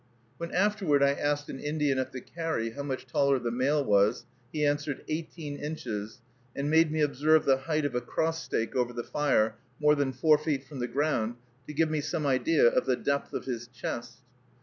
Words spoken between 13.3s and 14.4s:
of his chest.